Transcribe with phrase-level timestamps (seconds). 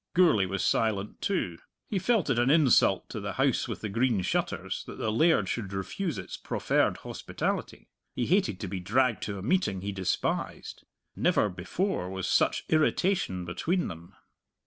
[0.15, 1.59] Gourlay was silent too.
[1.87, 5.47] He felt it an insult to the House with the Green Shutters that the laird
[5.47, 7.87] should refuse its proffered hospitality.
[8.15, 10.85] He hated to be dragged to a meeting he despised.
[11.15, 14.15] Never before was such irritation between them.